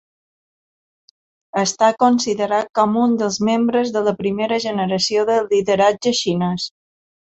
[1.65, 6.73] Està considerat com un dels membres de la primera generació de lideratge xinès.